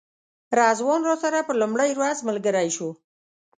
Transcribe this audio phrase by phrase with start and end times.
[0.57, 2.89] رضوان راسره په لومړۍ ورځ ملګری شو.